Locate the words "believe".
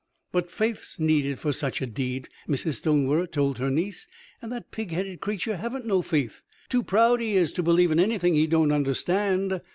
7.61-7.91